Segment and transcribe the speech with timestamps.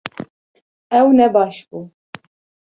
[0.99, 1.79] Ew ne baş bû